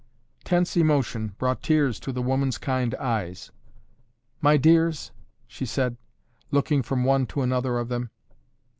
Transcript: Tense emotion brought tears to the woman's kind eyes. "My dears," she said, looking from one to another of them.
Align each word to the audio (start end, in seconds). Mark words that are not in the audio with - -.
Tense 0.43 0.75
emotion 0.75 1.35
brought 1.37 1.61
tears 1.61 1.99
to 1.99 2.11
the 2.11 2.23
woman's 2.23 2.57
kind 2.57 2.95
eyes. 2.95 3.51
"My 4.41 4.57
dears," 4.57 5.11
she 5.45 5.63
said, 5.67 5.95
looking 6.49 6.81
from 6.81 7.03
one 7.03 7.27
to 7.27 7.43
another 7.43 7.77
of 7.77 7.89
them. 7.89 8.09